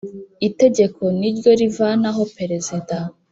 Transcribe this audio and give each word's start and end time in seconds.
itegeko 0.47 1.01
niryo 1.19 1.51
rivanaho 1.59 2.21
perezida 2.37 2.97